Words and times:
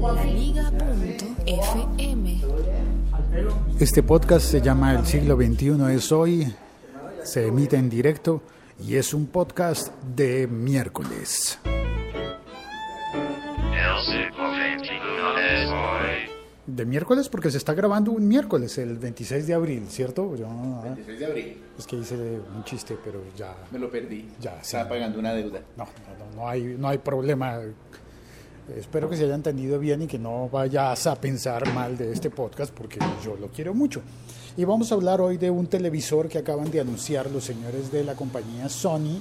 laliga.fm. 0.00 1.20
Este 3.78 4.02
podcast 4.02 4.46
se 4.46 4.60
llama 4.62 4.94
El 4.94 5.04
siglo 5.06 5.36
XXI 5.36 5.94
es 5.94 6.10
hoy, 6.10 6.54
se 7.22 7.46
emite 7.46 7.76
en 7.76 7.90
directo 7.90 8.42
y 8.82 8.96
es 8.96 9.12
un 9.12 9.26
podcast 9.26 9.92
de 10.02 10.46
miércoles. 10.46 11.58
El 13.72 14.04
siglo 14.06 14.52
XXI 14.78 14.94
es 15.38 15.68
hoy. 15.68 16.30
De 16.66 16.86
miércoles 16.86 17.28
porque 17.28 17.50
se 17.50 17.58
está 17.58 17.74
grabando 17.74 18.12
un 18.12 18.26
miércoles, 18.26 18.78
el 18.78 18.96
26 18.98 19.46
de 19.46 19.54
abril, 19.54 19.86
¿cierto? 19.88 20.34
Yo, 20.36 20.46
ah, 20.48 20.80
26 20.84 21.18
de 21.18 21.26
abril. 21.26 21.62
es 21.78 21.86
que 21.86 21.96
hice 21.96 22.14
un 22.14 22.64
chiste, 22.64 22.96
pero 23.04 23.22
ya... 23.36 23.54
Me 23.70 23.78
lo 23.78 23.90
perdí. 23.90 24.30
Ya, 24.40 24.52
sí. 24.62 24.76
Estaba 24.76 24.88
pagando 24.90 25.18
una 25.18 25.34
deuda. 25.34 25.60
No, 25.76 25.84
no, 25.84 25.90
no, 26.18 26.36
no 26.36 26.48
hay, 26.48 26.62
no 26.78 26.88
hay 26.88 26.98
problema. 26.98 27.60
Espero 28.76 29.10
que 29.10 29.16
se 29.16 29.24
haya 29.24 29.34
entendido 29.34 29.78
bien 29.78 30.02
y 30.02 30.06
que 30.06 30.18
no 30.18 30.48
vayas 30.48 31.06
a 31.06 31.16
pensar 31.16 31.72
mal 31.74 31.96
de 31.96 32.12
este 32.12 32.30
podcast 32.30 32.72
porque 32.72 32.98
yo 33.24 33.36
lo 33.36 33.48
quiero 33.48 33.74
mucho. 33.74 34.02
Y 34.56 34.64
vamos 34.64 34.92
a 34.92 34.94
hablar 34.94 35.20
hoy 35.20 35.38
de 35.38 35.50
un 35.50 35.66
televisor 35.66 36.28
que 36.28 36.38
acaban 36.38 36.70
de 36.70 36.80
anunciar 36.80 37.30
los 37.30 37.44
señores 37.44 37.90
de 37.90 38.04
la 38.04 38.14
compañía 38.14 38.68
Sony, 38.68 39.20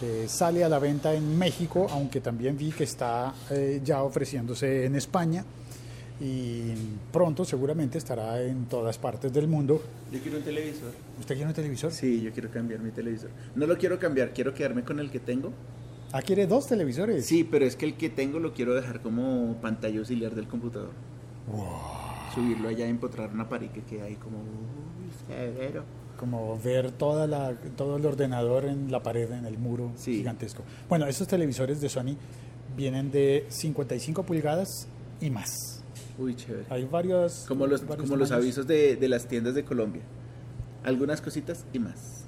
que 0.00 0.28
sale 0.28 0.64
a 0.64 0.68
la 0.68 0.78
venta 0.78 1.14
en 1.14 1.38
México, 1.38 1.86
aunque 1.90 2.20
también 2.20 2.56
vi 2.56 2.70
que 2.70 2.84
está 2.84 3.34
eh, 3.50 3.80
ya 3.84 4.02
ofreciéndose 4.02 4.86
en 4.86 4.96
España 4.96 5.44
y 6.20 6.72
pronto 7.12 7.44
seguramente 7.44 7.98
estará 7.98 8.40
en 8.42 8.66
todas 8.66 8.98
partes 8.98 9.32
del 9.32 9.48
mundo. 9.48 9.82
Yo 10.12 10.20
quiero 10.20 10.38
un 10.38 10.44
televisor. 10.44 10.92
¿Usted 11.18 11.34
quiere 11.34 11.48
un 11.48 11.54
televisor? 11.54 11.92
Sí, 11.92 12.22
yo 12.22 12.32
quiero 12.32 12.50
cambiar 12.50 12.80
mi 12.80 12.90
televisor. 12.90 13.30
No 13.56 13.66
lo 13.66 13.76
quiero 13.76 13.98
cambiar, 13.98 14.32
quiero 14.32 14.54
quedarme 14.54 14.84
con 14.84 15.00
el 15.00 15.10
que 15.10 15.18
tengo. 15.18 15.52
Ah, 16.16 16.22
quiere 16.22 16.46
dos 16.46 16.68
televisores. 16.68 17.26
Sí, 17.26 17.42
pero 17.42 17.64
es 17.66 17.74
que 17.74 17.86
el 17.86 17.94
que 17.94 18.08
tengo 18.08 18.38
lo 18.38 18.52
quiero 18.52 18.72
dejar 18.72 19.00
como 19.02 19.56
pantalla 19.60 19.98
auxiliar 19.98 20.32
del 20.36 20.46
computador. 20.46 20.92
Subirlo 22.34 22.68
allá, 22.68 22.86
empotrar 22.86 23.30
una 23.32 23.48
pared 23.48 23.70
que 23.70 23.82
queda 23.82 24.04
ahí 24.04 24.14
como... 24.14 24.38
uy, 24.38 25.10
severo. 25.26 25.82
como 26.16 26.58
ver 26.60 26.92
toda 26.92 27.26
la, 27.26 27.54
todo 27.76 27.96
el 27.96 28.06
ordenador 28.06 28.64
en 28.64 28.92
la 28.92 29.02
pared, 29.02 29.30
en 29.32 29.44
el 29.44 29.58
muro 29.58 29.90
Sí. 29.96 30.18
gigantesco. 30.18 30.62
Bueno, 30.88 31.06
estos 31.06 31.26
televisores 31.26 31.80
de 31.80 31.88
Sony 31.88 32.16
vienen 32.76 33.10
de 33.10 33.44
55 33.48 34.22
pulgadas 34.24 34.86
y 35.20 35.30
más. 35.30 35.82
Uy, 36.18 36.36
chévere. 36.36 36.66
Hay 36.70 36.84
varios... 36.84 37.44
Como 37.48 37.66
los, 37.66 37.86
varios 37.86 38.08
como 38.08 38.16
los 38.16 38.30
avisos 38.30 38.66
de, 38.68 38.94
de 38.96 39.08
las 39.08 39.26
tiendas 39.26 39.54
de 39.56 39.64
Colombia. 39.64 40.02
Algunas 40.84 41.20
cositas 41.20 41.64
y 41.72 41.80
más. 41.80 42.24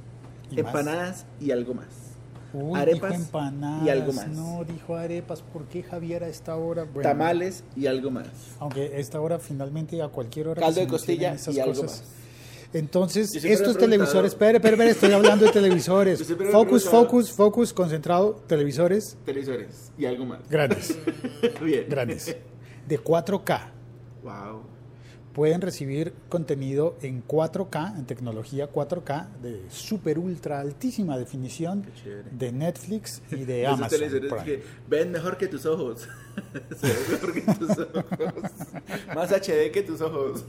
Y 0.50 0.56
más. 0.56 0.66
Empanadas 0.66 1.27
y 1.41 1.52
algo 1.52 1.74
más. 1.74 2.16
Uy, 2.52 2.78
arepas 2.78 3.11
dijo 3.12 3.22
empanadas, 3.25 3.86
y 3.86 3.91
algo 3.91 4.12
más. 4.12 4.28
No, 4.28 4.64
dijo 4.64 4.97
arepas. 4.97 5.42
¿Por 5.42 5.64
qué 5.66 5.83
Javier 5.83 6.25
a 6.25 6.28
esta 6.28 6.56
hora? 6.56 6.84
Bueno, 6.84 7.08
Tamales 7.08 7.64
y 7.77 7.86
algo 7.86 8.11
más. 8.11 8.28
Aunque 8.61 8.83
a 8.83 8.98
esta 8.98 9.20
hora 9.20 9.39
finalmente 9.39 10.00
a 10.00 10.08
cualquier 10.08 10.48
hora... 10.48 10.61
Caldo 10.62 10.80
de 10.80 10.86
costilla 10.86 11.36
y 11.48 11.61
algo 11.61 11.72
cosas. 11.74 12.00
más. 12.00 12.05
Entonces, 12.72 13.34
estos 13.44 13.78
televisores... 13.78 14.33
Espere, 14.33 14.56
espere, 14.58 14.74
espere, 14.74 14.91
estoy 14.91 15.12
hablando 15.12 15.44
de 15.47 15.52
televisores. 15.52 16.22
Focus, 16.52 16.84
focus, 16.89 17.33
focus, 17.33 17.72
concentrado, 17.72 18.42
televisores 18.47 19.17
Televisores 19.24 19.92
y 19.97 20.05
algo 20.05 20.24
más. 20.27 20.41
grandes, 20.48 20.97
Bien. 21.62 21.86
grandes. 21.89 22.36
De 22.86 23.00
4K. 23.02 23.61
Wow. 24.22 24.62
Pueden 25.37 25.61
recibir 25.61 26.15
contenido 26.31 26.97
en 27.03 27.23
4K, 27.23 27.98
en 27.98 28.06
tecnología 28.06 28.73
4K, 28.73 29.29
de 29.42 29.67
super 29.69 30.19
ultra 30.19 30.61
altísima 30.61 31.19
definición 31.19 31.84
de 32.33 32.53
Netflix 32.53 33.20
y 33.31 33.45
de 33.45 33.67
Amazon. 33.67 33.98
Prime. 34.09 34.45
que 34.47 34.62
ven 34.89 35.12
mejor 35.12 35.37
que 35.37 35.47
tus 35.47 35.67
ojos. 35.67 36.09
Se 36.81 36.87
ven 36.87 36.97
mejor 37.12 37.33
que 37.34 37.41
tus 37.42 37.70
ojos. 37.79 38.51
Más 39.14 39.31
HD 39.31 39.70
que 39.70 39.83
tus 39.87 40.01
ojos. 40.01 40.47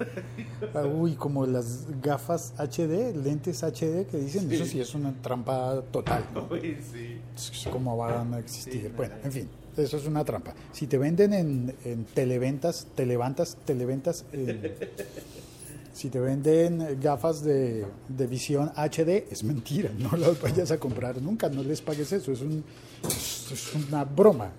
Ah, 0.74 0.86
Uy, 0.86 1.16
como 1.16 1.46
las 1.46 1.86
gafas 2.02 2.54
HD, 2.58 3.14
lentes 3.14 3.64
HD 3.64 4.06
que 4.10 4.18
dicen, 4.18 4.48
Sí. 4.50 4.56
eso 4.56 4.66
sí 4.66 4.80
es 4.80 4.96
una 4.96 5.14
trampa 5.22 5.82
total. 5.92 6.24
¿no? 6.34 6.48
Uy, 6.50 6.78
sí. 6.94 7.70
¿Cómo 7.70 7.98
van 7.98 8.34
a 8.34 8.40
existir? 8.40 8.84
Sí, 8.84 8.94
bueno, 8.96 9.16
no, 9.20 9.26
en 9.26 9.32
fin, 9.34 9.50
eso 9.84 9.98
es 9.98 10.06
una 10.06 10.24
trampa. 10.24 10.54
Si 10.72 10.88
te 10.88 10.98
venden 10.98 11.34
en, 11.34 11.76
en 11.86 12.06
televentas, 12.06 12.88
televantas, 12.96 13.58
televentas, 13.66 14.26
eh, 14.34 14.90
si 15.94 16.10
te 16.10 16.20
venden 16.20 17.00
gafas 17.02 17.44
de, 17.44 17.86
de 18.08 18.28
visión 18.28 18.72
HD, 18.76 19.32
es 19.32 19.44
mentira, 19.44 19.92
no 19.98 20.16
las 20.18 20.40
vayas 20.40 20.72
a 20.72 20.78
comprar 20.78 21.22
nunca, 21.22 21.50
no 21.50 21.64
les 21.64 21.82
pagues 21.82 22.12
eso, 22.12 22.32
es, 22.32 22.42
un, 22.42 22.64
es 23.04 23.74
una 23.88 24.04
broma. 24.04 24.52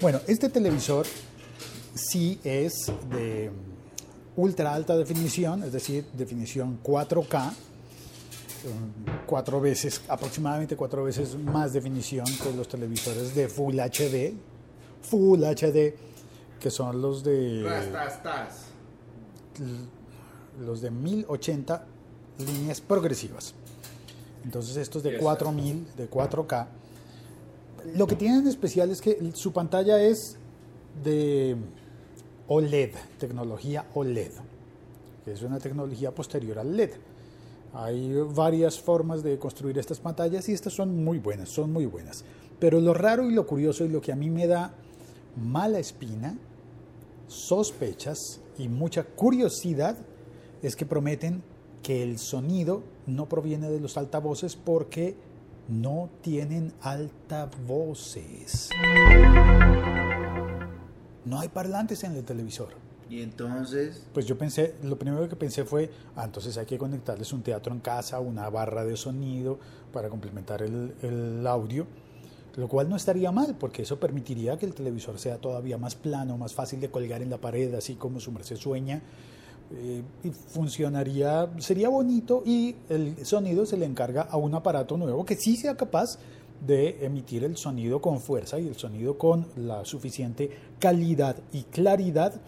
Bueno, 0.00 0.20
este 0.26 0.48
televisor 0.48 1.06
sí 1.94 2.38
es 2.44 2.92
de 3.10 3.50
ultra 4.36 4.74
alta 4.74 4.96
definición, 4.96 5.64
es 5.64 5.72
decir, 5.72 6.04
definición 6.12 6.78
4K, 6.82 7.52
cuatro 9.26 9.60
veces, 9.60 10.02
aproximadamente 10.08 10.76
cuatro 10.76 11.04
veces 11.04 11.36
más 11.36 11.72
definición 11.72 12.26
que 12.42 12.52
los 12.52 12.68
televisores 12.68 13.34
de 13.34 13.48
Full 13.48 13.78
HD, 13.78 14.34
Full 15.02 15.42
HD, 15.44 15.94
que 16.60 16.70
son 16.70 17.00
los 17.00 17.22
de 17.22 17.62
los 20.60 20.80
de 20.80 20.90
1080 20.90 21.86
líneas 22.38 22.80
progresivas. 22.80 23.54
Entonces 24.44 24.76
estos 24.76 25.02
de 25.02 25.18
4000, 25.18 25.96
de 25.96 26.08
4K. 26.08 26.66
Lo 27.94 28.06
que 28.06 28.16
tienen 28.16 28.40
en 28.40 28.48
especial 28.48 28.90
es 28.90 29.00
que 29.00 29.30
su 29.34 29.52
pantalla 29.52 30.00
es 30.00 30.36
de 31.02 31.56
OLED, 32.48 32.94
tecnología 33.18 33.86
OLED, 33.94 34.32
que 35.24 35.32
es 35.32 35.42
una 35.42 35.58
tecnología 35.58 36.14
posterior 36.14 36.58
al 36.58 36.76
LED. 36.76 36.92
Hay 37.78 38.10
varias 38.34 38.80
formas 38.80 39.22
de 39.22 39.38
construir 39.38 39.76
estas 39.76 40.00
pantallas 40.00 40.48
y 40.48 40.54
estas 40.54 40.72
son 40.72 41.04
muy 41.04 41.18
buenas, 41.18 41.50
son 41.50 41.70
muy 41.74 41.84
buenas. 41.84 42.24
Pero 42.58 42.80
lo 42.80 42.94
raro 42.94 43.30
y 43.30 43.34
lo 43.34 43.46
curioso 43.46 43.84
y 43.84 43.90
lo 43.90 44.00
que 44.00 44.12
a 44.12 44.16
mí 44.16 44.30
me 44.30 44.46
da 44.46 44.72
mala 45.36 45.78
espina, 45.78 46.38
sospechas 47.28 48.40
y 48.56 48.68
mucha 48.68 49.04
curiosidad 49.04 49.98
es 50.62 50.74
que 50.74 50.86
prometen 50.86 51.42
que 51.82 52.02
el 52.02 52.18
sonido 52.18 52.82
no 53.06 53.28
proviene 53.28 53.68
de 53.68 53.78
los 53.78 53.98
altavoces 53.98 54.56
porque 54.56 55.14
no 55.68 56.08
tienen 56.22 56.72
altavoces. 56.80 58.70
No 61.26 61.40
hay 61.40 61.48
parlantes 61.48 62.04
en 62.04 62.16
el 62.16 62.24
televisor. 62.24 62.85
Y 63.08 63.22
entonces. 63.22 64.02
Pues 64.12 64.26
yo 64.26 64.36
pensé, 64.36 64.74
lo 64.82 64.98
primero 64.98 65.28
que 65.28 65.36
pensé 65.36 65.64
fue, 65.64 65.90
ah, 66.16 66.24
entonces 66.24 66.56
hay 66.58 66.66
que 66.66 66.78
conectarles 66.78 67.32
un 67.32 67.42
teatro 67.42 67.72
en 67.72 67.80
casa, 67.80 68.20
una 68.20 68.48
barra 68.50 68.84
de 68.84 68.96
sonido 68.96 69.58
para 69.92 70.08
complementar 70.08 70.62
el, 70.62 70.94
el 71.02 71.46
audio, 71.46 71.86
lo 72.56 72.68
cual 72.68 72.88
no 72.88 72.96
estaría 72.96 73.30
mal, 73.30 73.56
porque 73.58 73.82
eso 73.82 74.00
permitiría 74.00 74.58
que 74.58 74.66
el 74.66 74.74
televisor 74.74 75.18
sea 75.18 75.38
todavía 75.38 75.78
más 75.78 75.94
plano, 75.94 76.36
más 76.36 76.54
fácil 76.54 76.80
de 76.80 76.90
colgar 76.90 77.22
en 77.22 77.30
la 77.30 77.38
pared, 77.38 77.72
así 77.74 77.94
como 77.94 78.18
su 78.18 78.32
merced 78.32 78.56
sueña, 78.56 79.02
eh, 79.72 80.02
y 80.22 80.30
funcionaría, 80.30 81.50
sería 81.58 81.88
bonito 81.88 82.44
y 82.46 82.76
el 82.88 83.26
sonido 83.26 83.66
se 83.66 83.76
le 83.76 83.84
encarga 83.84 84.22
a 84.22 84.36
un 84.36 84.54
aparato 84.54 84.96
nuevo 84.96 85.26
que 85.26 85.34
sí 85.34 85.56
sea 85.56 85.76
capaz 85.76 86.20
de 86.64 87.04
emitir 87.04 87.42
el 87.42 87.56
sonido 87.56 88.00
con 88.00 88.20
fuerza 88.20 88.60
y 88.60 88.68
el 88.68 88.76
sonido 88.76 89.18
con 89.18 89.46
la 89.56 89.84
suficiente 89.84 90.50
calidad 90.78 91.36
y 91.52 91.64
claridad 91.64 92.40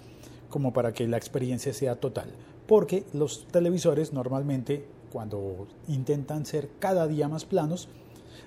como 0.48 0.72
para 0.72 0.92
que 0.92 1.06
la 1.06 1.16
experiencia 1.16 1.72
sea 1.72 1.96
total. 1.96 2.30
Porque 2.66 3.04
los 3.12 3.46
televisores 3.48 4.12
normalmente, 4.12 4.84
cuando 5.12 5.66
intentan 5.88 6.46
ser 6.46 6.68
cada 6.78 7.06
día 7.06 7.28
más 7.28 7.44
planos, 7.44 7.88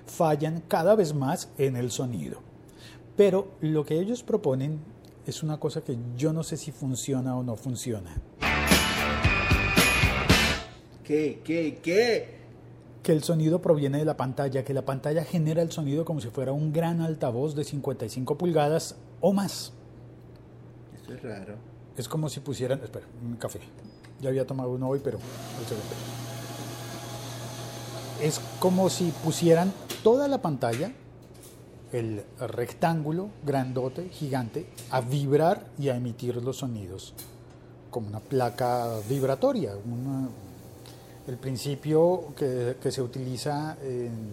fallan 0.06 0.62
cada 0.68 0.94
vez 0.94 1.14
más 1.14 1.50
en 1.58 1.76
el 1.76 1.90
sonido. 1.90 2.40
Pero 3.16 3.48
lo 3.60 3.84
que 3.84 3.98
ellos 3.98 4.22
proponen 4.22 4.80
es 5.26 5.42
una 5.42 5.58
cosa 5.58 5.82
que 5.82 5.96
yo 6.16 6.32
no 6.32 6.42
sé 6.42 6.56
si 6.56 6.72
funciona 6.72 7.36
o 7.36 7.42
no 7.42 7.56
funciona. 7.56 8.14
¿Qué? 11.04 11.40
¿Qué? 11.44 11.78
¿Qué? 11.82 12.42
Que 13.02 13.12
el 13.12 13.22
sonido 13.22 13.60
proviene 13.60 13.98
de 13.98 14.04
la 14.04 14.16
pantalla, 14.16 14.64
que 14.64 14.72
la 14.72 14.84
pantalla 14.84 15.24
genera 15.24 15.62
el 15.62 15.72
sonido 15.72 16.04
como 16.04 16.20
si 16.20 16.28
fuera 16.28 16.52
un 16.52 16.72
gran 16.72 17.00
altavoz 17.00 17.54
de 17.54 17.64
55 17.64 18.38
pulgadas 18.38 18.96
o 19.20 19.32
más. 19.32 19.72
Esto 20.94 21.14
es 21.14 21.22
raro. 21.22 21.71
Es 21.96 22.08
como 22.08 22.28
si 22.28 22.40
pusieran, 22.40 22.80
espera, 22.82 23.06
un 23.22 23.36
café. 23.36 23.60
Ya 24.20 24.30
había 24.30 24.46
tomado 24.46 24.70
uno 24.70 24.88
hoy, 24.88 25.00
pero 25.02 25.18
el 25.18 25.66
segundo. 25.66 25.94
Es 28.20 28.40
como 28.60 28.88
si 28.88 29.12
pusieran 29.24 29.72
toda 30.02 30.28
la 30.28 30.40
pantalla, 30.40 30.92
el 31.92 32.22
rectángulo 32.38 33.28
grandote, 33.44 34.08
gigante, 34.08 34.66
a 34.90 35.00
vibrar 35.00 35.66
y 35.78 35.88
a 35.88 35.96
emitir 35.96 36.36
los 36.36 36.58
sonidos, 36.58 37.14
como 37.90 38.08
una 38.08 38.20
placa 38.20 38.98
vibratoria. 39.08 39.72
el 41.26 41.36
principio 41.36 42.32
que, 42.36 42.76
que 42.80 42.90
se 42.90 43.02
utiliza 43.02 43.76
en, 43.82 44.32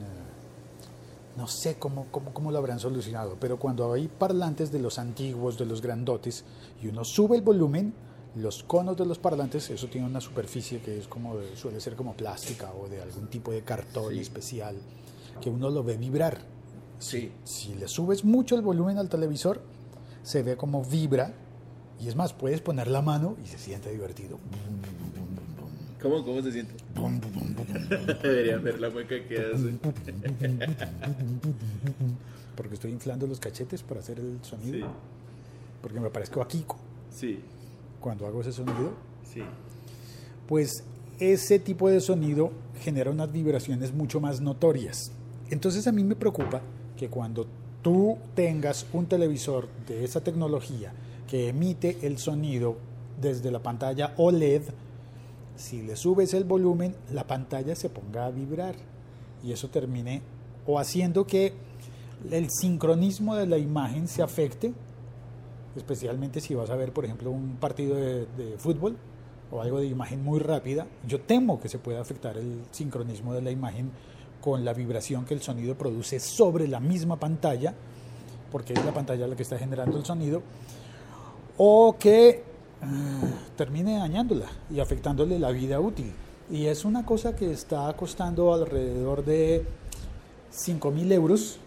no 1.39 1.47
sé 1.47 1.75
cómo, 1.79 2.07
cómo, 2.11 2.33
cómo 2.33 2.51
lo 2.51 2.57
habrán 2.57 2.79
solucionado, 2.79 3.37
pero 3.39 3.57
cuando 3.57 3.93
hay 3.93 4.09
parlantes 4.09 4.71
de 4.73 4.79
los 4.79 4.99
antiguos, 4.99 5.57
de 5.57 5.65
los 5.65 5.81
grandotes, 5.81 6.43
y 6.83 6.87
uno 6.87 7.05
sube 7.05 7.37
el 7.37 7.41
volumen, 7.41 7.93
los 8.35 8.61
conos 8.63 8.97
de 8.97 9.05
los 9.05 9.17
parlantes, 9.19 9.69
eso 9.69 9.87
tiene 9.87 10.05
una 10.05 10.19
superficie 10.19 10.81
que 10.81 10.99
es 10.99 11.07
como 11.07 11.37
de- 11.37 11.55
suele 11.55 11.79
ser 11.79 11.95
como 11.95 12.13
plástica 12.13 12.71
o 12.73 12.89
de 12.89 13.01
algún 13.01 13.27
tipo 13.29 13.51
de 13.51 13.61
cartón 13.63 14.13
Sí. 14.13 14.19
especial, 14.19 14.75
que 15.41 15.49
uno 15.49 15.69
lo 15.69 15.81
ve 15.83 15.95
vibrar. 15.95 16.39
Sí. 16.99 17.31
Si 17.45 17.73
le 17.75 17.87
subes 17.87 18.25
mucho 18.25 18.55
el 18.55 18.61
volumen 18.61 18.97
al 18.97 19.07
televisor, 19.07 19.61
se 20.21 20.43
ve 20.43 20.57
como 20.57 20.83
vibra, 20.83 21.33
y 22.01 22.09
es 22.09 22.15
más, 22.17 22.33
puedes 22.33 22.59
poner 22.61 22.87
la 22.89 23.01
mano 23.01 23.37
y 23.43 23.47
se 23.47 23.57
siente 23.57 23.89
divertido. 23.91 24.37
¿Cómo, 26.01 26.23
cómo 26.23 26.41
se 26.41 26.51
siente? 26.51 26.73
Deberían 28.23 28.63
ver 28.63 28.79
la 28.79 28.89
mueca 28.89 29.15
que 29.27 29.37
hace. 29.37 29.73
Porque 32.55 32.75
estoy 32.75 32.91
inflando 32.91 33.27
los 33.27 33.39
cachetes 33.39 33.83
para 33.83 33.99
hacer 33.99 34.19
el 34.19 34.39
sonido. 34.41 34.87
Sí, 34.87 34.93
Porque 35.81 35.99
me 35.99 36.09
parezco 36.09 36.41
a 36.41 36.47
Kiko 36.47 36.77
sí, 37.11 37.39
cuando 37.99 38.25
hago 38.27 38.41
ese 38.41 38.51
sonido. 38.53 38.91
sí. 39.23 39.41
Pues 40.47 40.83
ese 41.19 41.59
tipo 41.59 41.89
de 41.89 41.99
sonido 42.01 42.51
genera 42.81 43.11
unas 43.11 43.31
vibraciones 43.31 43.93
mucho 43.93 44.19
más 44.19 44.41
notorias. 44.41 45.11
Entonces 45.51 45.85
a 45.85 45.91
mí 45.91 46.03
me 46.03 46.15
preocupa 46.15 46.61
que 46.97 47.07
cuando 47.09 47.45
tú 47.83 48.17
tengas 48.35 48.87
un 48.93 49.05
televisor 49.05 49.67
de 49.87 50.03
esa 50.05 50.21
tecnología 50.21 50.91
que 51.29 51.49
emite 51.49 51.97
el 52.01 52.17
sonido 52.17 52.77
desde 53.21 53.51
la 53.51 53.59
pantalla 53.61 54.13
OLED, 54.17 54.63
si 55.59 55.81
le 55.81 55.97
subes 55.97 56.33
el 56.33 56.45
volumen, 56.45 56.95
la 57.11 57.27
pantalla 57.27 57.75
se 57.75 57.89
ponga 57.89 58.25
a 58.25 58.31
vibrar 58.31 58.75
y 59.43 59.51
eso 59.51 59.67
termine 59.69 60.21
o 60.65 60.79
haciendo 60.79 61.27
que 61.27 61.53
el 62.31 62.49
sincronismo 62.49 63.35
de 63.35 63.45
la 63.45 63.57
imagen 63.57 64.07
se 64.07 64.21
afecte, 64.21 64.73
especialmente 65.75 66.39
si 66.39 66.55
vas 66.55 66.69
a 66.69 66.75
ver, 66.75 66.93
por 66.93 67.03
ejemplo, 67.03 67.29
un 67.29 67.57
partido 67.57 67.95
de, 67.97 68.55
fútbol 68.57 68.95
o 69.51 69.61
algo 69.61 69.79
de 69.79 69.87
imagen 69.87 70.23
muy 70.23 70.39
rápida. 70.39 70.87
Yo 71.05 71.19
temo 71.19 71.59
que 71.59 71.67
se 71.67 71.77
pueda 71.77 71.99
afectar 71.99 72.37
el 72.37 72.61
sincronismo 72.71 73.33
de 73.33 73.41
la 73.41 73.51
imagen 73.51 73.91
con 74.39 74.63
la 74.63 74.73
vibración 74.73 75.25
que 75.25 75.33
el 75.33 75.41
sonido 75.41 75.77
produce 75.77 76.21
sobre 76.21 76.69
la 76.69 76.79
misma 76.79 77.19
pantalla, 77.19 77.73
porque 78.49 78.71
es 78.71 78.85
la 78.85 78.93
pantalla 78.93 79.27
la 79.27 79.35
que 79.35 79.43
está 79.43 79.57
generando 79.57 79.97
el 79.97 80.05
sonido, 80.05 80.41
o 81.57 81.97
que 81.99 82.48
termine 83.55 83.97
dañándola 83.97 84.45
y 84.69 84.79
afectándole 84.79 85.39
la 85.39 85.51
vida 85.51 85.79
útil. 85.79 86.13
Y 86.49 86.65
es 86.65 86.85
una 86.85 87.05
cosa 87.05 87.35
que 87.35 87.51
está 87.51 87.91
costando 87.93 88.53
alrededor 88.53 89.23
de 89.23 89.65
5 90.49 90.91
mil 90.91 91.11
euros, 91.11 91.59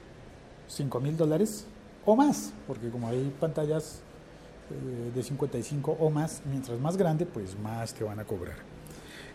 5 0.69 1.00
mil 1.00 1.17
dólares 1.17 1.67
o 2.05 2.17
más, 2.17 2.53
porque 2.67 2.91
como 2.91 3.09
hay 3.09 3.32
pantallas 3.38 4.00
eh, 4.70 5.12
de 5.14 5.23
55 5.23 5.97
o 6.00 6.11
más, 6.11 6.43
mientras 6.50 6.81
más 6.81 6.97
grande, 6.97 7.26
pues 7.26 7.59
más 7.59 7.94
te 7.94 8.05
van 8.05 8.19
a 8.19 8.25
cobrar. 8.25 8.56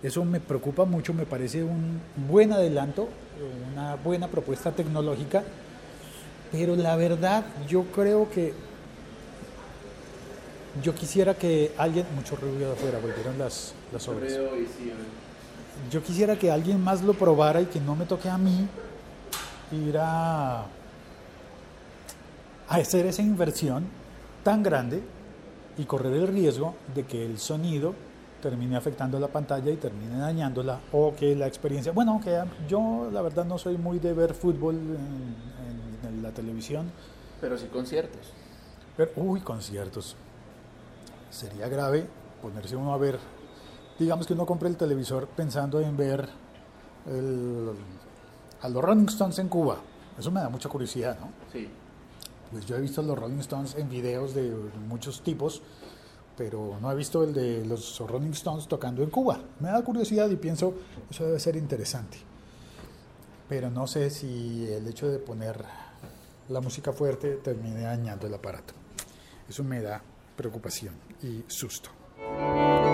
Eso 0.04 0.24
me 0.26 0.40
preocupa 0.40 0.86
mucho, 0.86 1.14
me 1.14 1.26
parece 1.26 1.64
un 1.64 2.00
buen 2.30 2.52
adelanto, 2.54 3.08
una 3.72 3.96
buena 3.96 4.28
propuesta 4.28 4.72
tecnológica, 4.72 5.44
pero 6.52 6.76
la 6.76 6.96
verdad 6.96 7.46
yo 7.68 7.84
creo 7.86 8.30
que 8.30 8.54
yo 10.84 10.94
quisiera 10.96 11.34
que 11.36 11.72
alguien, 11.78 12.06
mucho 12.16 12.36
ruido 12.36 12.70
de 12.70 12.74
afuera, 12.74 13.00
volvieron 13.00 13.38
las, 13.38 13.74
las 13.92 14.08
obras. 14.08 14.34
Yo 15.92 16.04
quisiera 16.04 16.38
que 16.38 16.52
alguien 16.52 16.84
más 16.84 17.02
lo 17.04 17.14
probara 17.14 17.62
y 17.62 17.66
que 17.66 17.80
no 17.80 17.96
me 17.96 18.06
toque 18.06 18.30
a 18.30 18.38
mí 18.38 18.68
ir 19.72 19.98
a, 19.98 20.62
a 20.62 20.66
hacer 22.70 23.06
esa 23.06 23.22
inversión 23.22 23.86
tan 24.44 24.64
grande 24.64 25.02
y 25.78 25.84
correr 25.86 26.14
el 26.14 26.28
riesgo 26.28 26.76
de 26.96 27.06
que 27.06 27.24
el 27.26 27.38
sonido 27.38 27.94
termine 28.42 28.76
afectando 28.76 29.20
la 29.20 29.28
pantalla 29.28 29.72
y 29.72 29.78
termine 29.78 30.18
dañándola 30.20 30.80
o 30.92 31.14
que 31.16 31.36
la 31.36 31.48
experiencia, 31.48 31.92
bueno, 31.92 32.20
que 32.24 32.40
yo 32.68 33.10
la 33.12 33.22
verdad 33.22 33.46
no 33.46 33.58
soy 33.58 33.78
muy 33.78 34.00
de 34.00 34.14
ver 34.14 34.34
fútbol 34.34 34.76
en, 34.76 36.08
en- 36.10 36.16
en 36.18 36.24
la 36.24 36.32
televisión, 36.32 36.92
Pero 37.42 37.58
sí 37.58 37.68
conciertos. 37.68 38.32
pero, 38.96 39.12
uy, 39.18 39.42
conciertos. 39.42 40.16
Sería 41.30 41.68
grave 41.68 42.08
ponerse 42.42 42.76
uno 42.76 42.94
a 42.94 42.98
ver, 42.98 43.20
digamos 44.00 44.26
que 44.28 44.34
uno 44.34 44.46
compre 44.46 44.70
el 44.70 44.78
televisor 44.78 45.28
pensando 45.28 45.80
en 45.80 45.96
ver 45.98 46.28
el- 47.08 47.74
a 48.62 48.70
los 48.70 48.84
Rolling 48.84 49.06
Stones 49.08 49.38
en 49.40 49.50
Cuba. 49.50 49.78
Eso 50.18 50.32
me 50.32 50.40
da 50.40 50.50
mucha 50.50 50.70
curiosidad, 50.70 51.18
¿no? 51.20 51.30
Sí. 51.52 51.70
Pues 52.52 52.66
yo 52.66 52.76
he 52.78 52.82
visto 52.82 53.02
los 53.02 53.18
Rolling 53.18 53.40
Stones 53.40 53.76
en 53.76 53.90
videos 53.90 54.34
de 54.34 54.52
muchos 54.88 55.22
tipos, 55.22 55.62
pero 56.38 56.78
no 56.82 56.92
he 56.92 56.96
visto 56.96 57.24
el 57.24 57.34
de 57.34 57.66
los 57.66 58.00
Rolling 58.00 58.32
Stones 58.32 58.68
tocando 58.68 59.04
en 59.04 59.10
Cuba. 59.10 59.40
Me 59.60 59.70
da 59.70 59.84
curiosidad 59.84 60.30
y 60.30 60.38
pienso, 60.38 60.74
eso 61.10 61.26
debe 61.26 61.40
ser 61.40 61.56
interesante. 61.56 62.18
Pero 63.50 63.70
no 63.70 63.86
sé 63.88 64.10
si 64.10 64.68
el 64.72 64.88
hecho 64.88 65.08
de 65.08 65.20
poner 65.20 65.64
la 66.50 66.62
música 66.62 66.92
fuerte 66.94 67.36
termine 67.38 67.82
dañando 67.82 68.28
el 68.28 68.34
aparato. 68.34 68.74
Eso 69.50 69.64
me 69.64 69.82
da 69.82 70.02
preocupación 70.38 70.94
y 71.22 71.44
susto. 71.48 71.89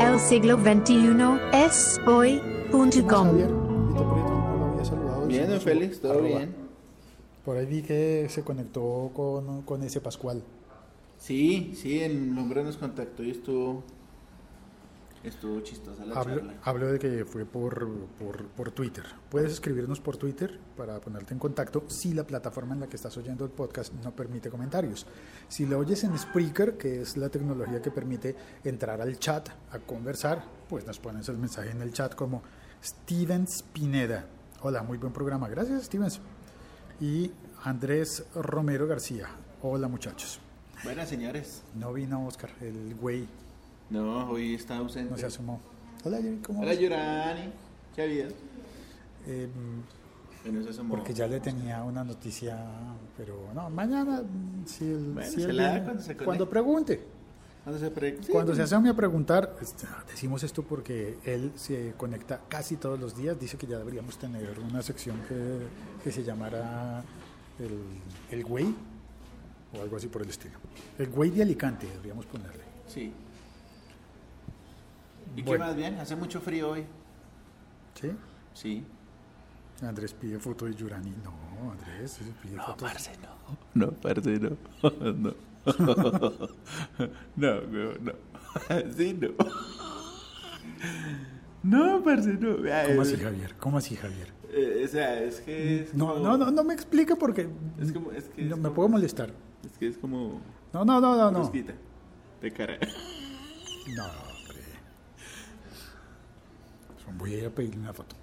El 0.01 0.19
siglo 0.19 0.57
XXI 0.57 0.95
es 1.53 1.99
¿Qué 1.99 2.01
más, 2.01 2.07
hoy.com. 2.07 3.37
Bien, 5.27 5.47
don 5.49 5.61
Félix, 5.61 5.99
todo 6.01 6.13
arroba. 6.13 6.27
bien. 6.27 6.55
Por 7.45 7.57
ahí 7.57 7.65
vi 7.65 7.81
que 7.81 8.27
se 8.29 8.43
conectó 8.43 9.11
con, 9.13 9.61
con 9.63 9.83
ese 9.83 10.01
Pascual. 10.01 10.43
Sí, 11.17 11.73
sí, 11.75 11.99
el 12.01 12.35
hombre 12.37 12.63
nos 12.63 12.77
contactó 12.77 13.23
y 13.23 13.31
estuvo. 13.31 13.83
Estuvo 15.23 15.61
chistosa 15.61 16.05
la 16.05 16.15
Hablo, 16.15 16.35
charla. 16.37 16.53
hablo 16.63 16.91
de 16.91 16.99
que 16.99 17.23
fue 17.23 17.45
por, 17.45 17.87
por, 18.19 18.45
por 18.47 18.71
Twitter. 18.71 19.05
Puedes 19.29 19.53
escribirnos 19.53 20.01
por 20.01 20.17
Twitter 20.17 20.59
para 20.75 20.99
ponerte 20.99 21.33
en 21.33 21.39
contacto 21.39 21.85
si 21.87 22.13
la 22.13 22.25
plataforma 22.27 22.73
en 22.73 22.81
la 22.81 22.87
que 22.87 22.97
estás 22.97 23.15
oyendo 23.15 23.45
el 23.45 23.51
podcast 23.51 23.93
no 24.03 24.11
permite 24.13 24.49
comentarios. 24.49 25.05
Si 25.47 25.65
lo 25.65 25.79
oyes 25.79 26.03
en 26.03 26.17
Spreaker, 26.17 26.77
que 26.77 27.01
es 27.01 27.15
la 27.15 27.29
tecnología 27.29 27.81
que 27.81 27.89
permite 27.89 28.35
entrar 28.65 28.99
al 29.01 29.17
chat 29.17 29.47
a 29.71 29.79
conversar, 29.79 30.43
pues 30.67 30.85
nos 30.85 30.99
pones 30.99 31.29
el 31.29 31.37
mensaje 31.37 31.71
en 31.71 31.81
el 31.81 31.93
chat 31.93 32.15
como 32.15 32.43
Stevens 32.83 33.63
Pineda. 33.63 34.25
Hola, 34.61 34.83
muy 34.83 34.97
buen 34.97 35.13
programa. 35.13 35.47
Gracias, 35.47 35.85
Stevens. 35.85 36.19
Y 36.99 37.31
Andrés 37.63 38.25
Romero 38.35 38.87
García. 38.87 39.27
Hola, 39.61 39.87
muchachos. 39.87 40.41
Buenas, 40.83 41.07
señores. 41.07 41.63
No 41.75 41.93
vino 41.93 42.27
Oscar, 42.27 42.49
el 42.59 42.95
güey 42.95 43.25
No, 43.89 44.29
hoy 44.29 44.55
está 44.55 44.77
ausente. 44.77 45.11
no 45.11 45.17
se 45.17 45.25
asomó. 45.25 45.59
Hola, 46.03 46.19
¿cómo 46.45 46.59
Hola, 46.61 46.71
vas? 46.71 46.79
Yorani. 46.79 47.49
¿Qué 47.95 48.01
ha 48.01 48.05
habido? 48.05 48.27
Eh, 49.27 49.47
Bueno, 50.43 50.63
se 50.63 50.69
asomó. 50.69 50.95
Porque 50.95 51.13
ya 51.13 51.27
le 51.27 51.39
tenía 51.39 51.83
una 51.83 52.03
noticia, 52.03 52.57
pero 53.15 53.49
no, 53.53 53.69
mañana, 53.69 54.21
mm, 54.21 54.65
si, 54.65 54.85
el, 54.85 55.13
Bueno, 55.13 55.29
si 55.31 55.41
se 55.41 55.53
la 55.53 55.83
cuando 55.83 56.01
se 56.03 56.17
cuando 56.17 56.49
pregunte, 56.49 57.01
¿Cuándo 57.63 57.79
se 57.79 57.91
pre- 57.91 58.17
sí, 58.21 58.29
cuando 58.29 58.51
se 58.53 58.59
pues, 58.61 58.73
asome 58.73 58.89
a 58.89 58.93
preguntar, 58.93 59.55
este, 59.61 59.87
decimos 60.09 60.43
esto 60.43 60.63
porque 60.63 61.17
él 61.23 61.53
se 61.55 61.93
conecta 61.95 62.41
casi 62.49 62.75
todos 62.75 62.99
los 62.99 63.15
días, 63.15 63.39
dice 63.39 63.57
que 63.57 63.65
ya 63.67 63.77
deberíamos 63.77 64.17
tener 64.17 64.59
una 64.59 64.81
sección 64.81 65.21
que, 65.29 65.59
que 66.03 66.11
se 66.11 66.23
llamara 66.25 67.01
el, 67.59 67.79
el 68.37 68.43
güey, 68.43 68.75
o 69.77 69.81
algo 69.81 69.95
así 69.95 70.07
por 70.07 70.23
el 70.23 70.29
estilo. 70.29 70.59
El 70.99 71.07
güey 71.09 71.29
de 71.29 71.43
Alicante, 71.43 71.87
deberíamos 71.87 72.25
ponerle. 72.25 72.63
Sí. 72.87 73.13
¿Y 75.35 75.41
qué 75.41 75.49
Bueno. 75.49 75.65
más 75.65 75.75
bien? 75.75 75.95
Hace 75.99 76.15
mucho 76.15 76.39
frío 76.41 76.71
hoy. 76.71 76.85
¿Sí? 77.99 78.11
Sí. 78.53 78.83
Andrés 79.81 80.13
pide 80.13 80.39
foto 80.39 80.65
de 80.65 80.73
Yurani. 80.75 81.11
No, 81.23 81.71
Andrés 81.71 82.19
pide 82.41 82.57
foto. 82.57 82.85
no. 83.73 83.87
No, 83.87 83.91
parce, 83.91 84.39
no. 84.39 84.57
No. 85.13 85.33
No, 87.35 87.61
no, 87.61 87.93
no. 88.01 88.13
Sí, 88.97 89.17
no. 89.19 89.29
No, 91.63 92.03
parce, 92.03 92.33
no. 92.33 92.57
¿Cómo 92.87 93.01
así, 93.01 93.15
Javier? 93.17 93.55
¿Cómo 93.57 93.77
así, 93.77 93.95
Javier? 93.95 94.33
eh, 94.55 94.83
o 94.85 94.87
sea, 94.87 95.19
es 95.23 95.39
que 95.41 95.81
es 95.83 95.93
No, 95.95 96.13
como- 96.13 96.23
no, 96.23 96.37
no, 96.37 96.51
no 96.51 96.63
me 96.63 96.73
explique 96.75 97.15
porque 97.15 97.49
Es 97.79 97.91
como, 97.91 98.11
es 98.11 98.25
que 98.25 98.43
no, 98.43 98.55
es 98.55 98.57
me 98.57 98.63
como- 98.63 98.75
puedo 98.75 98.89
molestar. 98.89 99.31
Es 99.65 99.77
que 99.77 99.87
es 99.87 99.97
como 99.97 100.41
No, 100.73 100.83
no, 100.85 100.99
no, 101.01 101.15
no, 101.15 101.31
no. 101.31 101.51
de 102.41 102.51
cara. 102.51 102.77
No, 103.95 104.03
hombre. 104.05 104.63
Voy 107.23 107.35
a 107.35 107.37
ir 107.37 107.45
a 107.45 107.49
pedirle 107.49 107.79
una 107.79 107.93
foto. 107.93 108.17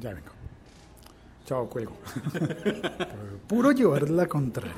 Ya 0.00 0.10
vengo. 0.12 0.28
Chao, 1.46 1.66
cuelgo. 1.66 1.96
Puro 3.48 3.72
llevar 3.72 4.10
la 4.10 4.26
contraria. 4.26 4.74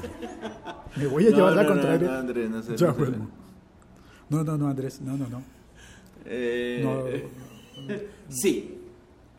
Me 0.95 1.07
voy 1.09 1.27
a 1.27 1.31
No, 1.31 1.37
llevar 1.37 1.57
la 1.57 1.63
no, 1.65 1.69
contraria. 1.71 2.09
no, 2.09 2.15
Andrés, 2.19 2.49
no 2.49 2.63
sé, 2.63 2.71
no 2.73 2.79
sé. 2.79 2.87
vuelvo. 2.93 3.29
No, 4.29 4.45
no, 4.45 4.57
no, 4.57 4.69
Andrés. 4.69 5.01
No, 5.01 5.17
no, 5.17 5.29
no. 5.29 5.43
Eh. 6.27 7.29
Sí. 8.29 8.79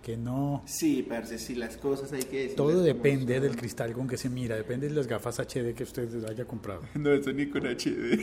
que 0.03 0.17
no. 0.17 0.61
Sí, 0.65 1.05
parce, 1.07 1.37
sí, 1.39 1.55
las 1.55 1.77
cosas 1.77 2.11
hay 2.11 2.23
que 2.23 2.37
decir. 2.41 2.55
Todo 2.57 2.83
depende 2.83 3.39
del 3.39 3.55
cristal 3.55 3.93
con 3.93 4.09
que 4.09 4.17
se 4.17 4.29
mira, 4.29 4.57
depende 4.57 4.89
de 4.89 4.93
las 4.95 5.07
gafas 5.07 5.39
HD 5.39 5.73
que 5.73 5.83
usted 5.83 6.25
haya 6.25 6.43
comprado. 6.43 6.81
No, 6.95 7.11
eso 7.13 7.31
ni 7.31 7.47
con 7.47 7.65
HD. 7.65 8.19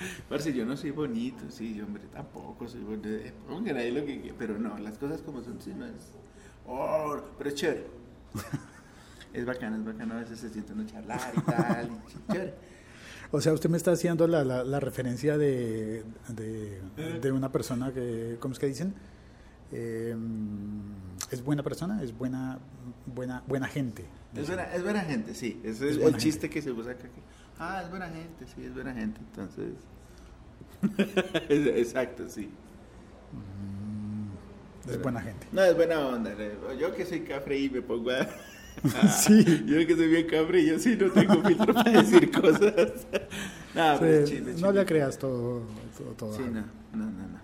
Parce, 0.28 0.52
yo 0.52 0.64
no 0.64 0.76
soy 0.76 0.90
bonito, 0.90 1.44
sí, 1.50 1.74
yo, 1.74 1.84
hombre, 1.84 2.04
tampoco 2.12 2.68
soy 2.68 2.80
bonito. 2.80 3.08
Pongan 3.48 3.76
ahí 3.76 3.90
lo 3.90 4.04
que 4.04 4.20
quieran, 4.20 4.36
pero 4.38 4.58
no, 4.58 4.78
las 4.78 4.98
cosas 4.98 5.20
como 5.22 5.42
son, 5.42 5.60
sí, 5.60 5.72
no 5.76 5.86
es. 5.86 6.12
Oh, 6.66 7.20
pero 7.38 7.50
es 7.50 7.56
chévere. 7.56 7.86
es 9.32 9.44
bacano, 9.44 9.76
es 9.76 9.84
bacano, 9.84 10.14
a 10.14 10.20
veces 10.20 10.38
se 10.38 10.48
siente 10.50 10.72
uno 10.72 10.84
charlar 10.86 11.32
y 11.36 11.40
tal, 11.40 11.88
y 11.88 12.32
chévere. 12.32 12.54
O 13.32 13.40
sea, 13.40 13.52
usted 13.52 13.70
me 13.70 13.76
está 13.76 13.92
haciendo 13.92 14.26
la, 14.26 14.42
la, 14.42 14.64
la 14.64 14.80
referencia 14.80 15.38
de, 15.38 16.02
de, 16.30 16.80
de 17.20 17.30
una 17.30 17.52
persona 17.52 17.92
que, 17.92 18.36
¿cómo 18.40 18.54
es 18.54 18.58
que 18.58 18.66
dicen? 18.66 18.92
Eh, 19.72 20.16
es 21.30 21.44
buena 21.44 21.62
persona, 21.62 22.02
es 22.02 22.16
buena, 22.16 22.58
buena, 23.06 23.44
buena 23.46 23.68
gente. 23.68 24.04
Es 24.34 24.48
buena, 24.48 24.64
es 24.74 24.82
buena 24.82 25.00
gente, 25.02 25.34
sí. 25.34 25.60
Ese 25.62 25.90
es, 25.90 25.96
Es 25.96 26.02
el 26.02 26.16
chiste 26.16 26.50
que 26.50 26.60
se 26.60 26.72
usa 26.72 26.92
acá. 26.92 27.04
que, 27.04 27.20
ah, 27.60 27.82
es 27.84 27.90
buena 27.90 28.08
gente, 28.08 28.46
sí, 28.52 28.64
es 28.64 28.74
buena 28.74 28.92
gente. 28.92 29.20
Entonces. 29.20 29.74
Es- 31.48 31.66
Exacto, 31.86 32.28
sí. 32.28 32.50
Es 34.88 35.00
buena 35.02 35.20
gente. 35.20 35.46
No, 35.52 35.62
es 35.62 35.76
buena 35.76 36.00
onda. 36.00 36.32
Yo 36.78 36.94
que 36.94 37.04
soy 37.06 37.20
cafre 37.20 37.58
y 37.58 37.70
me 37.70 37.82
pongo 37.82 38.10
a. 38.10 38.26
Sí. 39.10 39.44
Yo 39.66 39.86
que 39.86 39.94
soy 39.94 40.08
bien 40.08 40.26
cafre 40.26 40.60
y 40.62 40.66
yo 40.68 40.78
sí 40.78 40.96
no 40.98 41.10
tengo 41.10 41.42
filtro 41.42 41.74
para 41.74 41.90
decir 41.90 42.30
cosas. 42.30 43.06
no, 43.74 43.96
pero 43.98 44.06
es 44.06 44.28
Sí, 44.30 44.36
chile, 44.36 44.52
no 44.52 44.56
chile. 44.68 44.72
le 44.72 44.86
creas 44.86 45.18
todo. 45.18 45.62
todo, 45.98 46.10
todo. 46.16 46.32
Sí, 46.34 46.44
no, 46.44 46.60
no, 46.94 47.04
no, 47.04 47.10
no. 47.10 47.40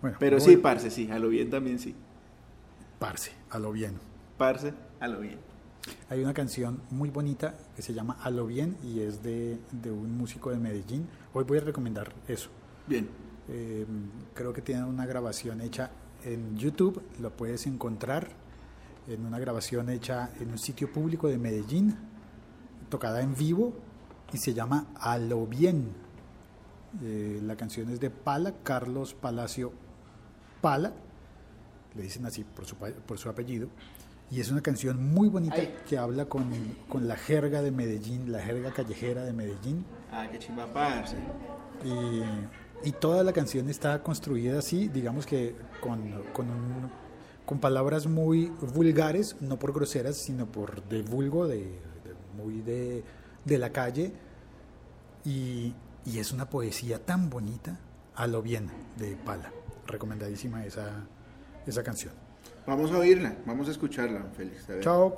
Bueno, 0.00 0.16
Pero 0.18 0.40
sí, 0.40 0.56
parce, 0.56 0.90
sí. 0.90 1.08
A 1.12 1.18
lo 1.20 1.28
bien 1.28 1.50
también 1.50 1.78
sí. 1.78 1.94
Parce, 2.98 3.30
a 3.50 3.58
lo 3.60 3.70
bien. 3.70 3.92
Parce, 4.36 4.72
a 4.98 5.06
lo 5.06 5.20
bien. 5.20 5.38
Hay 6.08 6.22
una 6.22 6.34
canción 6.34 6.80
muy 6.90 7.10
bonita 7.10 7.54
que 7.76 7.82
se 7.82 7.94
llama 7.94 8.18
A 8.22 8.30
lo 8.30 8.46
bien 8.46 8.76
y 8.82 9.00
es 9.00 9.22
de, 9.22 9.58
de 9.72 9.90
un 9.90 10.16
músico 10.16 10.50
de 10.50 10.58
Medellín. 10.58 11.08
Hoy 11.32 11.44
voy 11.44 11.58
a 11.58 11.60
recomendar 11.62 12.12
eso. 12.28 12.50
Bien. 12.86 13.08
Eh, 13.48 13.86
creo 14.34 14.52
que 14.52 14.62
tiene 14.62 14.84
una 14.84 15.06
grabación 15.06 15.60
hecha 15.60 15.90
en 16.24 16.56
YouTube, 16.56 17.02
lo 17.20 17.30
puedes 17.30 17.66
encontrar 17.66 18.28
en 19.08 19.26
una 19.26 19.38
grabación 19.38 19.90
hecha 19.90 20.30
en 20.40 20.50
un 20.50 20.58
sitio 20.58 20.90
público 20.90 21.28
de 21.28 21.36
Medellín, 21.36 21.94
tocada 22.88 23.20
en 23.20 23.34
vivo 23.34 23.74
y 24.32 24.38
se 24.38 24.54
llama 24.54 24.86
A 24.94 25.18
lo 25.18 25.46
bien. 25.46 25.88
Eh, 27.02 27.40
la 27.42 27.56
canción 27.56 27.90
es 27.90 28.00
de 28.00 28.10
Pala, 28.10 28.54
Carlos 28.62 29.14
Palacio 29.14 29.72
Pala, 30.60 30.92
le 31.94 32.02
dicen 32.02 32.24
así 32.24 32.44
por 32.44 32.64
su, 32.64 32.76
por 32.76 33.18
su 33.18 33.28
apellido, 33.28 33.68
y 34.30 34.40
es 34.40 34.50
una 34.50 34.62
canción 34.62 35.12
muy 35.12 35.28
bonita 35.28 35.56
Ay. 35.58 35.74
que 35.88 35.98
habla 35.98 36.24
con, 36.26 36.50
con 36.88 37.06
la 37.06 37.16
jerga 37.16 37.62
de 37.62 37.70
Medellín, 37.70 38.32
la 38.32 38.40
jerga 38.40 38.72
callejera 38.72 39.24
de 39.24 39.32
Medellín. 39.32 39.84
Ah, 40.10 40.26
qué 40.30 40.38
chimba, 40.38 40.66
parce. 40.72 41.16
Y, 41.84 42.88
y 42.88 42.92
toda 42.92 43.22
la 43.22 43.32
canción 43.32 43.68
está 43.68 44.02
construida 44.02 44.58
así, 44.58 44.88
digamos 44.88 45.26
que 45.26 45.54
con, 45.80 46.22
con, 46.32 46.50
un- 46.50 46.90
con 47.46 47.58
palabras 47.60 48.06
muy 48.06 48.46
vulgares, 48.74 49.36
no 49.40 49.58
por 49.58 49.72
groseras, 49.72 50.16
sino 50.16 50.46
por 50.46 50.82
de 50.88 51.02
vulgo, 51.02 51.46
de, 51.46 51.58
de- 51.58 52.42
muy 52.42 52.62
de, 52.62 53.04
de 53.44 53.58
la 53.58 53.70
calle. 53.70 54.12
Y, 55.24 55.74
y 56.04 56.18
es 56.18 56.32
una 56.32 56.48
poesía 56.48 57.04
tan 57.04 57.30
bonita, 57.30 57.78
a 58.14 58.26
lo 58.26 58.42
bien, 58.42 58.70
de 58.98 59.16
Pala. 59.16 59.52
Recomendadísima 59.86 60.64
esa, 60.64 61.06
esa 61.66 61.82
canción. 61.82 62.12
Vamos 62.66 62.90
a 62.92 62.98
oírla, 62.98 63.36
vamos 63.44 63.68
a 63.68 63.72
escucharla, 63.72 64.24
Félix. 64.36 64.68
a 64.70 64.74
ver. 64.74 64.82
Chao, 64.82 65.14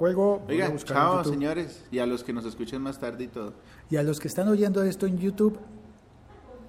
en 0.49 0.79
chao, 0.79 1.25
señores. 1.25 1.85
Y 1.93 2.00
a 2.00 2.07
los 2.07 2.25
que 2.25 2.33
nos 2.33 2.45
escuchen 2.45 2.83
más 2.83 2.99
tarde 2.99 3.25
y 3.25 3.29
todo. 3.29 3.55
Y 3.88 3.97
a 3.97 4.03
los 4.03 4.19
que 4.19 4.26
están 4.26 4.49
oyendo 4.49 4.83
esto 4.83 5.07
en 5.07 5.19
YouTube, 5.19 5.57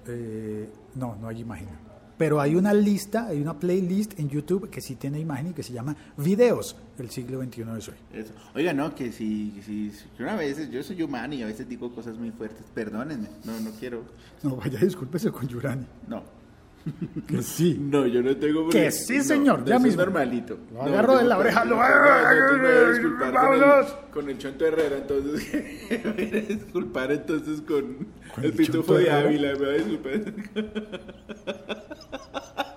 eh, 0.06 0.68
no, 0.94 1.16
no 1.16 1.26
hay 1.28 1.40
imagen. 1.40 1.68
Pero 2.16 2.40
hay 2.40 2.56
una 2.56 2.74
lista, 2.74 3.26
hay 3.26 3.40
una 3.40 3.58
playlist 3.58 4.18
en 4.18 4.28
YouTube 4.28 4.70
que 4.70 4.80
sí 4.80 4.96
tiene 4.96 5.20
imagen 5.20 5.48
y 5.48 5.52
que 5.52 5.62
se 5.62 5.72
llama 5.72 5.96
Videos, 6.16 6.76
el 6.98 7.10
siglo 7.10 7.40
XXI 7.42 7.62
de 7.62 7.70
hoy. 7.70 7.80
Eso. 8.12 8.32
Oiga, 8.54 8.72
no, 8.72 8.94
que 8.94 9.12
si, 9.12 9.52
que 9.52 9.62
si, 9.62 9.92
una 10.18 10.34
vez, 10.34 10.68
yo 10.70 10.82
soy 10.82 11.00
humano 11.02 11.34
y 11.34 11.42
a 11.42 11.46
veces 11.46 11.68
digo 11.68 11.92
cosas 11.92 12.16
muy 12.18 12.30
fuertes. 12.32 12.64
Perdónenme, 12.74 13.28
no, 13.44 13.58
no 13.60 13.70
quiero. 13.78 14.02
No, 14.42 14.56
vaya, 14.56 14.80
discúlpese 14.80 15.30
con 15.30 15.46
Yurani. 15.46 15.86
No. 16.08 16.37
Que 17.26 17.42
sí. 17.42 17.76
No, 17.78 18.06
yo 18.06 18.22
no 18.22 18.36
tengo. 18.36 18.68
Que 18.68 18.90
sí, 18.90 19.22
señor, 19.22 19.64
ya 19.64 19.78
mismo. 19.78 20.02
Normalito. 20.02 20.58
Lo 20.72 20.82
agarro 20.82 21.18
de 21.18 21.24
la 21.24 21.38
oreja, 21.38 21.64
lo- 21.64 21.76
¡Vámonos! 23.32 23.86
Con 24.12 24.28
el 24.30 24.38
Chonto 24.38 24.66
Herrera, 24.66 24.96
entonces. 24.98 25.48
me 25.90 26.12
voy 26.12 26.22
a 26.24 26.40
disculpar 26.40 27.12
entonces 27.12 27.60
con, 27.62 28.06
¿Con 28.34 28.44
el 28.44 28.52
Pitufo 28.52 28.94
de? 28.94 29.10
Ávila. 29.10 29.52
Me 29.52 29.58
voy 29.58 29.68
a 29.68 29.72
disculpar. 29.72 30.32